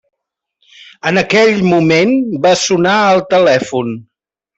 En 1.09 1.19
aquell 1.21 1.61
moment 1.73 2.13
va 2.47 2.53
sonar 2.63 2.95
el 3.11 3.21
telèfon. 3.35 3.93